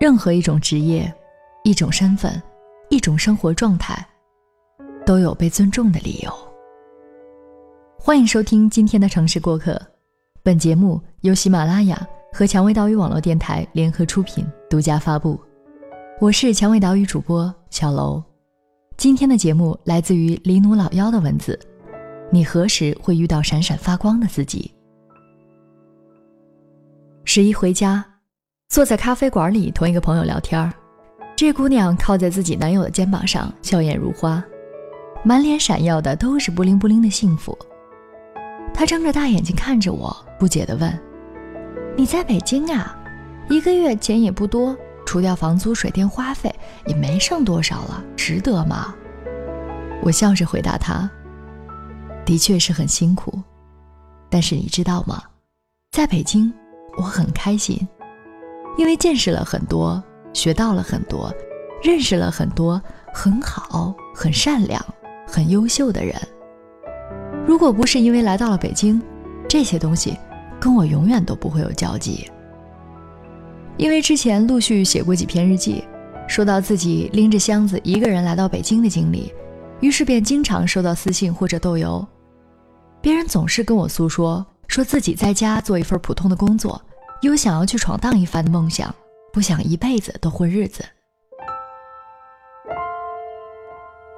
[0.00, 1.12] 任何一种职业、
[1.64, 2.40] 一种身份、
[2.88, 4.06] 一种生活状态，
[5.04, 6.32] 都有被尊重的理由。
[7.98, 9.76] 欢迎收听今天的城市过客，
[10.40, 12.00] 本节目由喜马拉雅
[12.32, 15.38] 和蔷薇岛屿网络电台联合出品，独家发布。
[16.20, 18.22] 我是蔷薇岛屿主播小楼。
[18.96, 21.58] 今天的节目来自于黎奴老妖的文字：
[22.30, 24.72] 你何时会遇到闪闪发光的自己？
[27.24, 28.04] 十一回家。
[28.78, 30.72] 坐在咖啡馆里，同一个朋友聊天儿。
[31.34, 34.40] 这姑娘靠在自己男友的肩膀上，笑靥如花，
[35.24, 37.58] 满脸闪耀的都是不灵不灵的幸福。
[38.72, 40.96] 她睁着大眼睛看着我，不解地问
[41.98, 42.96] ：“你在北京啊？
[43.48, 46.48] 一个月钱也不多，除掉房租、水电花费，
[46.86, 48.94] 也没剩多少了，值得吗？”
[50.04, 51.10] 我笑着回答她
[52.24, 53.42] ：“的确是很辛苦，
[54.30, 55.20] 但是你知道吗？
[55.90, 56.52] 在北京，
[56.96, 57.76] 我很开心。”
[58.78, 61.34] 因为见识了很多，学到了很多，
[61.82, 62.80] 认识了很多
[63.12, 64.82] 很好、很善良、
[65.26, 66.14] 很优秀的人。
[67.44, 69.02] 如果不是因为来到了北京，
[69.48, 70.16] 这些东西
[70.60, 72.30] 跟我永远都不会有交集。
[73.76, 75.82] 因为之前陆续写过几篇日记，
[76.28, 79.32] 说到自己拎着箱子一个人来到北京的经历，
[79.80, 82.06] 于是便经常收到私信或者豆邮，
[83.00, 86.80] 别人总是跟我诉说，说自己在家做一份普通的工作。
[87.20, 88.94] 有想要去闯荡一番的梦想，
[89.32, 90.84] 不想一辈子都混日子。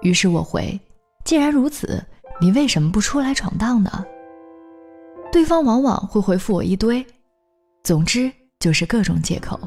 [0.00, 0.78] 于是我回
[1.24, 2.02] ：“既然如此，
[2.40, 4.04] 你为什么不出来闯荡呢？”
[5.32, 7.04] 对方往往会回复我一堆，
[7.82, 9.58] 总之就是各种借口：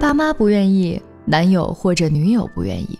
[0.00, 2.98] 爸妈不愿意，男友或者女友不愿意，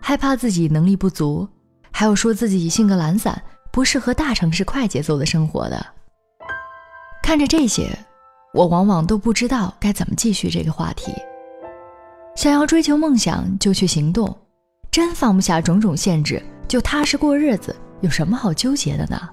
[0.00, 1.48] 害怕自己能力不足，
[1.90, 3.40] 还有说自己性格懒散，
[3.72, 5.86] 不适合大城市快节奏的生活的。
[7.22, 7.88] 看着这些。
[8.58, 11.14] 我往往都不知道该怎么继续这个话题。
[12.34, 14.26] 想要追求梦想，就去行动；
[14.90, 17.76] 真放不下种种限制，就踏实过日子。
[18.00, 19.28] 有什么好纠结的呢？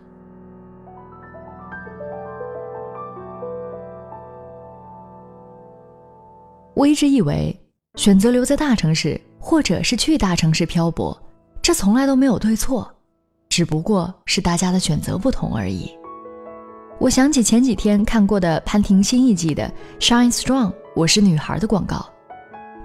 [6.76, 7.60] 我一直以为，
[7.96, 11.20] 选择留在大城市，或者是去大城市漂泊，
[11.64, 12.88] 这从来都没有对错，
[13.50, 15.92] 只不过是大家的选择不同而已。
[16.98, 22.10] 我想起前几天看过的潘婷新一季的《Shine Strong》，我是女孩的广告，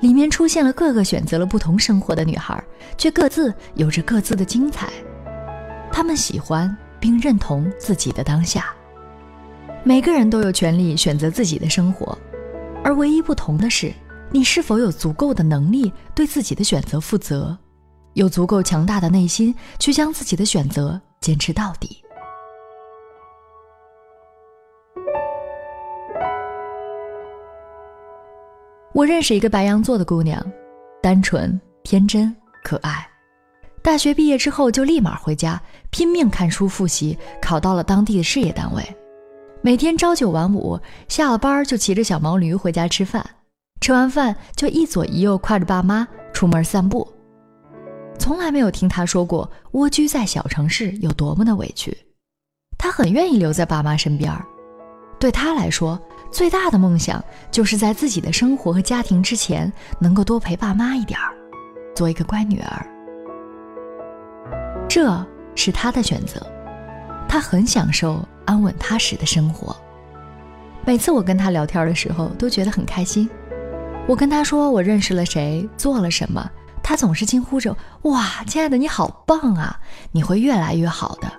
[0.01, 2.63] 里面出现了各个选择了不同生活的女孩，
[2.99, 4.91] 却各自有着各自的精彩。
[5.93, 8.75] 她们喜欢并认同自己的当下。
[9.85, 12.19] 每个人都有权利选择自己的生活，
[12.83, 13.93] 而唯一不同的是，
[14.33, 17.57] 你是否有足够的能力对自己的选择负责，
[18.15, 22.03] 有足够强大的内心去将自己的选择坚持到底。
[28.93, 30.45] 我认识一个白羊座的姑娘，
[31.01, 32.35] 单纯、天真、
[32.65, 33.07] 可爱。
[33.83, 38.85] 大学毕业之后就立马回家，拼命看书复习，考到了当地的事业单位。
[39.63, 40.79] 每天朝九晚五，
[41.09, 43.25] 下了班就骑着小毛驴回家吃饭，
[43.81, 47.07] 吃完饭就一左一右挎着爸妈出门散步。
[48.19, 51.97] 从来没有听她说过蜗居在小城市有多么的委屈。
[52.77, 54.37] 她很愿意留在爸妈身边，
[55.21, 55.99] 对她来说。
[56.31, 61.35] 最大的梦想就是在自己的生活和家庭之前，能够多陪爸妈一点儿，
[61.95, 62.87] 做一个乖女儿。
[64.89, 65.25] 这
[65.55, 66.45] 是他的选择，
[67.29, 69.77] 他很享受安稳踏实的生活。
[70.85, 73.29] 每次我跟他聊天的时候，都觉得很开心。
[74.07, 76.49] 我跟他说我认识了谁，做了什么，
[76.83, 79.79] 他总是惊呼着：“哇，亲爱的，你好棒啊！
[80.13, 81.31] 你会越来越好的。”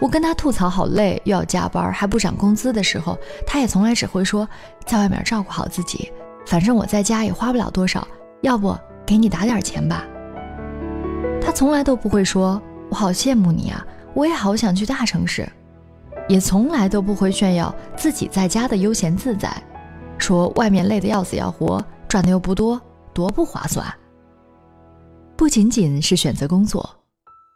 [0.00, 4.46] 我跟他吐槽好累，又要加班，还不涨工资的时候，他也从来只会说，
[4.84, 6.12] 在外面照顾好自己，
[6.46, 8.06] 反正我在家也花不了多少，
[8.42, 10.04] 要不给你打点钱吧。
[11.40, 12.60] 他从来都不会说，
[12.90, 15.48] 我好羡慕你啊，我也好想去大城市，
[16.28, 19.50] 也从来都不会炫耀自己在家的悠闲自在，
[20.18, 22.80] 说外面累得要死要活，赚的又不多，
[23.14, 23.86] 多不划算。
[25.36, 26.88] 不仅仅是选择工作，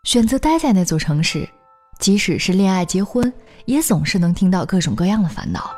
[0.04, 1.48] 选择待在那座城市。
[1.98, 3.32] 即使是恋爱结婚，
[3.64, 5.70] 也总是能听到各种各样的烦恼，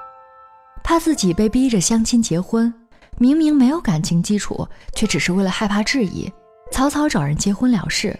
[0.82, 2.72] 怕自己被逼着相亲结婚，
[3.18, 6.30] 明明没有感情基础，却只是为了害怕质疑，
[6.70, 8.18] 草草找人结婚了事。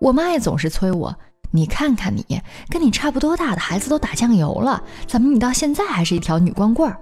[0.00, 1.16] 我妈也总是催我
[1.50, 6.96] ：“你看看你，跟你差不多大的孩子都打酱油了，怎么你到现在还是一条女光棍儿？”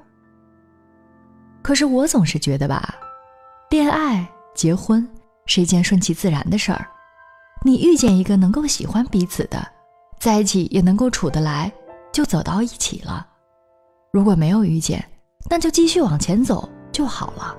[1.62, 2.94] 可是我总是觉得吧，
[3.70, 5.06] 恋爱结婚
[5.46, 6.86] 是一件顺其自然的事儿，
[7.64, 9.66] 你遇见一个能够喜欢彼此的。
[10.20, 11.72] 在一起也能够处得来，
[12.12, 13.26] 就走到一起了。
[14.12, 15.02] 如果没有遇见，
[15.48, 17.56] 那就继续往前走，就好了。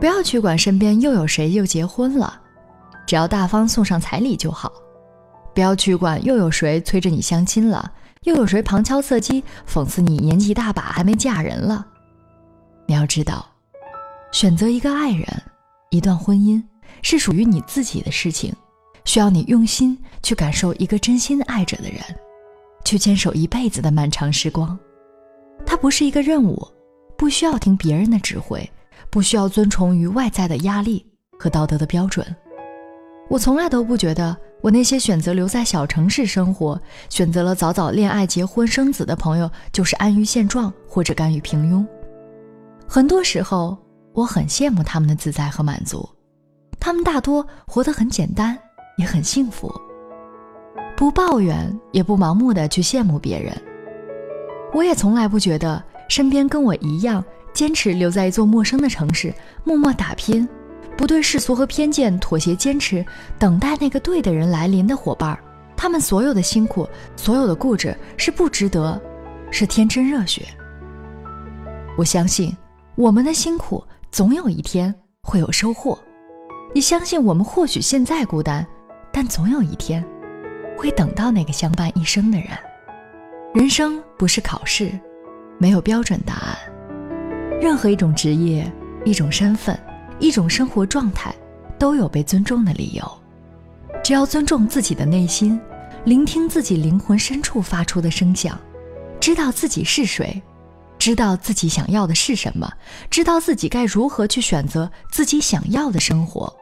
[0.00, 2.40] 不要去管身边又有谁又结婚了，
[3.06, 4.72] 只要大方送上彩礼就好。
[5.54, 7.92] 不要去管又有谁催着你相亲了，
[8.22, 11.86] 又有谁旁敲侧击讽刺你年纪大把还没嫁人了。
[12.86, 13.44] 你要知道，
[14.32, 15.26] 选择一个爱人，
[15.90, 16.62] 一段婚姻
[17.02, 18.54] 是属于你自己的事情，
[19.04, 22.00] 需要你用心去感受一个真心爱着的人，
[22.84, 24.78] 去坚守一辈子的漫长时光。
[25.64, 26.66] 它不是一个任务，
[27.16, 28.68] 不需要听别人的指挥，
[29.10, 31.06] 不需要遵从于外在的压力
[31.38, 32.24] 和道德的标准。
[33.30, 36.78] 我从来都不觉得我那些选择留在小城市生活、
[37.08, 41.86] 选择了早早恋爱、结婚、生子的朋友就是安于现状或者甘于平庸。
[42.86, 43.76] 很多时候，
[44.12, 46.06] 我很羡慕他们的自在和满足，
[46.78, 48.58] 他们大多活得很简单，
[48.96, 49.72] 也很幸福，
[50.96, 53.52] 不抱怨，也不盲目的去羡慕别人。
[54.72, 59.32] 我也从来不觉得身边跟我一样坚持留在一座陌生的城市
[59.62, 60.48] 默默打拼，
[60.96, 63.04] 不对世俗和偏见妥协，坚持
[63.38, 65.38] 等待那个对的人来临的伙伴，
[65.76, 69.00] 他们所有的辛苦，所有的固执是不值得，
[69.50, 70.42] 是天真热血。
[71.96, 72.56] 我相信
[72.96, 74.92] 我们的辛苦总有一天
[75.22, 75.96] 会有收获，
[76.74, 78.66] 也相信我们或许现在孤单，
[79.14, 80.04] 但总有一天
[80.76, 82.48] 会等到那个相伴一生的人。
[83.54, 84.90] 人生不是考试，
[85.56, 86.58] 没有标准答案。
[87.62, 88.70] 任何一种职业、
[89.04, 89.78] 一种身份、
[90.18, 91.32] 一种生活状态，
[91.78, 93.18] 都有被尊重的理由。
[94.02, 95.58] 只要尊重自己的内心，
[96.04, 98.58] 聆听自己灵魂深处发出的声响，
[99.20, 100.42] 知道自己是谁，
[100.98, 102.68] 知道自己想要的是什么，
[103.08, 106.52] 知道自己该如何去选择自己想要的生活，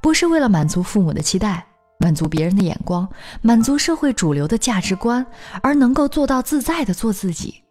[0.00, 1.66] 不是为了满足父母的期待。
[2.02, 3.06] 满足别人的眼光，
[3.42, 5.24] 满足社会主流的价值观，
[5.62, 7.62] 而能够做到自在的做自己，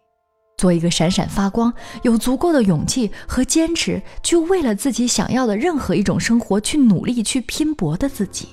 [0.56, 8.50] 做一个闪闪发光、有足够的勇气和坚持，去为了自己想要的任何一种生活去努力、去拼搏的自己。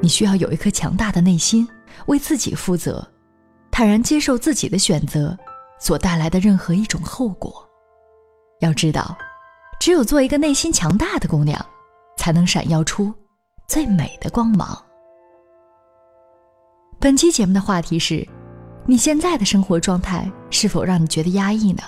[0.00, 1.68] 你需要有一颗强大的内心，
[2.06, 3.06] 为自己负责，
[3.70, 5.36] 坦然接受自己的选择
[5.78, 7.68] 所带来的任何一种后果。
[8.60, 9.14] 要知道，
[9.78, 11.62] 只有做一个内心强大的姑娘，
[12.28, 13.10] 才能闪耀出。
[13.66, 14.78] 最美的光芒。
[17.00, 18.28] 本期节目的话题是：
[18.84, 21.82] 你现在的生活状态是否让你觉得压抑呢？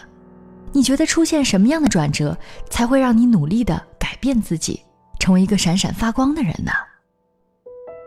[0.73, 2.35] 你觉得出现什么样的转折
[2.71, 4.81] 才会让你努力的改变自己，
[5.19, 6.73] 成为一个闪闪发光的人呢？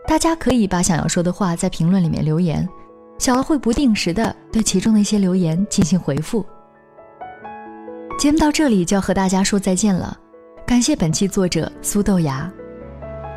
[0.08, 2.68] 大家可以把想要说的话在评论里面留言，
[3.16, 6.44] 小乐会不定时的对其中的一些留言进行回复。
[8.18, 10.18] 节目到这里就要和大家说再见了，
[10.66, 12.50] 感谢本期作者苏豆芽。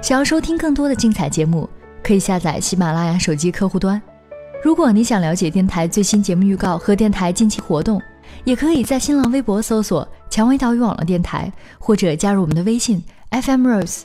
[0.02, 1.70] 想要收听更多的精彩节目，
[2.02, 4.02] 可以下载喜马拉雅手机客户端。
[4.64, 8.02] 如果你想了解电台最新节目预告和电台近期活动，
[8.46, 14.04] 也可以在新浪微博搜索“蔷薇岛屿网络电台”或者加入我们的微信 FM Rose。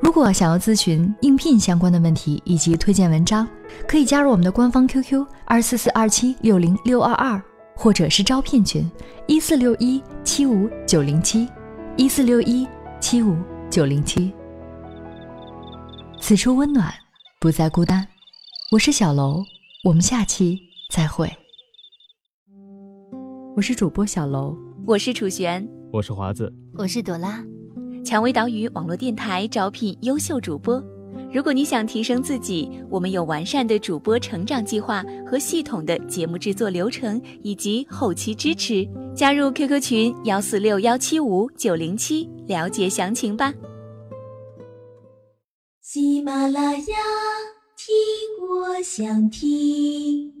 [0.00, 3.46] 如果想要咨询应聘相关的问题以及推荐文章，
[3.86, 7.40] 可以加入我们的官方 QQ 二四四二七六零六二二，
[7.76, 8.90] 或者是招聘群
[9.28, 11.48] 一四六一七五九零七
[11.98, 12.64] 一四六一
[13.00, 13.36] 七五
[13.68, 14.32] 九零七。
[16.20, 16.94] 此处温暖，
[17.40, 18.06] 不再孤单。
[18.70, 19.42] 我是小楼，
[19.82, 20.56] 我们下期
[20.92, 21.28] 再会。
[23.56, 24.56] 我是主播小楼，
[24.86, 27.44] 我是楚璇，我是华子，我是朵拉。
[28.04, 30.80] 蔷薇岛屿网络电台招聘优秀主播。
[31.32, 38.88] 如果你想提升自己，我们有完善的主播成长计划和系统的节目制作流程以及后期支持。
[39.14, 43.52] 加入 QQ 群幺四六幺七五九零七，了解详情吧。
[45.82, 46.96] 喜马拉雅，
[47.76, 47.94] 听
[48.48, 50.37] 我想听。